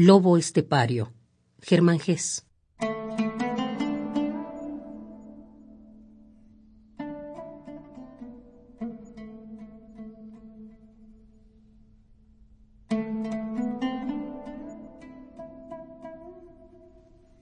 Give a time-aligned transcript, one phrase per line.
[0.00, 1.12] Lobo estepario.
[1.60, 2.46] Germán Gess.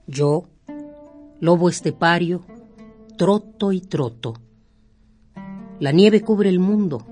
[0.07, 0.45] Yo,
[1.41, 2.41] lobo estepario,
[3.19, 4.33] troto y troto.
[5.79, 7.07] La nieve cubre el mundo,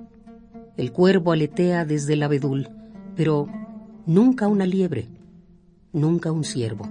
[0.78, 2.70] el cuervo aletea desde el abedul,
[3.14, 3.46] pero
[4.06, 5.06] nunca una liebre,
[5.94, 6.86] nunca un ciervo.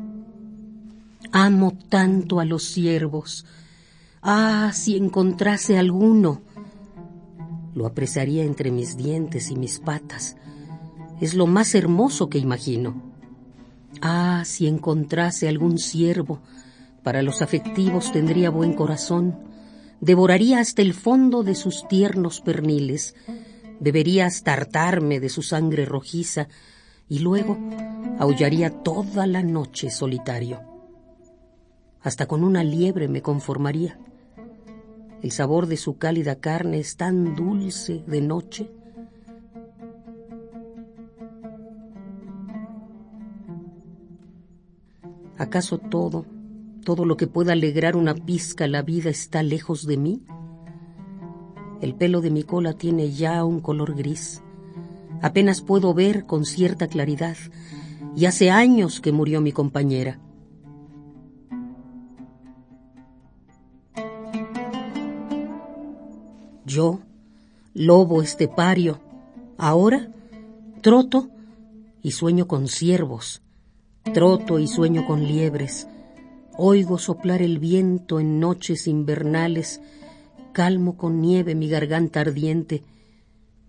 [1.31, 3.45] Amo tanto a los ciervos.
[4.21, 6.41] Ah, si encontrase alguno.
[7.75, 10.37] Lo apreciaría entre mis dientes y mis patas.
[11.21, 13.13] Es lo más hermoso que imagino.
[14.01, 16.39] Ah, si encontrase algún ciervo.
[17.03, 19.37] Para los afectivos tendría buen corazón.
[20.01, 23.15] Devoraría hasta el fondo de sus tiernos perniles.
[23.79, 26.47] Bebería hasta hartarme de su sangre rojiza
[27.13, 27.59] y luego
[28.17, 30.61] aullaría toda la noche solitario.
[32.01, 33.99] Hasta con una liebre me conformaría.
[35.21, 38.71] El sabor de su cálida carne es tan dulce de noche.
[45.37, 46.25] ¿Acaso todo,
[46.83, 50.23] todo lo que pueda alegrar una pizca la vida está lejos de mí?
[51.79, 54.42] El pelo de mi cola tiene ya un color gris
[55.23, 57.37] Apenas puedo ver con cierta claridad,
[58.13, 60.19] y hace años que murió mi compañera.
[66.65, 66.99] Yo,
[67.73, 68.99] lobo estepario,
[69.57, 70.09] ahora
[70.81, 71.29] troto
[72.01, 73.41] y sueño con ciervos,
[74.13, 75.87] troto y sueño con liebres,
[76.57, 79.79] oigo soplar el viento en noches invernales,
[80.51, 82.83] calmo con nieve mi garganta ardiente,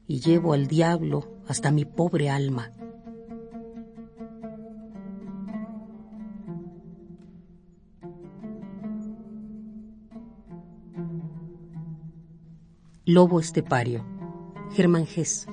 [0.06, 2.70] y llevo al diablo hasta mi pobre alma.
[13.06, 14.02] Lobo estepario.
[14.73, 15.46] Germán Gess.